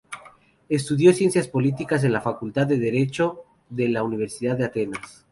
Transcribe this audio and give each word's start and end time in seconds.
Estudió 0.67 1.13
ciencias 1.13 1.47
políticas 1.47 2.03
en 2.03 2.11
la 2.11 2.21
facultad 2.21 2.65
de 2.65 2.79
derecho 2.79 3.43
de 3.69 3.87
la 3.89 4.01
Universidad 4.01 4.57
de 4.57 4.65
Atenas. 4.65 5.27